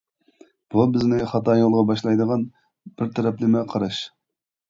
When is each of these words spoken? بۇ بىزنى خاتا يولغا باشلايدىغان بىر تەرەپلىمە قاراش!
بۇ 0.75 0.85
بىزنى 0.93 1.17
خاتا 1.33 1.57
يولغا 1.59 1.83
باشلايدىغان 1.91 2.47
بىر 3.01 3.13
تەرەپلىمە 3.19 3.63
قاراش! 3.75 4.01